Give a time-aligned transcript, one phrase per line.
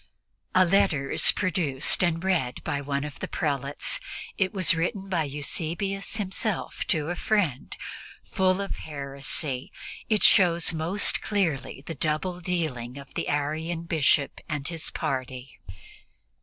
[0.55, 3.99] A letter is produced and read by one of the prelates;
[4.35, 7.77] it was written by Eusebius himself to a friend.
[8.23, 9.71] Full of heresy,
[10.09, 15.59] it shows most clearly the double dealing of the Arian Bishop and his party.